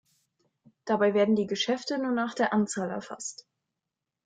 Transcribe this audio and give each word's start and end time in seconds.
Dabei 0.85 1.13
werden 1.13 1.35
die 1.35 1.45
Geschäfte 1.45 1.99
nur 1.99 2.11
nach 2.11 2.33
der 2.33 2.53
Anzahl 2.53 2.89
erfasst. 2.89 3.45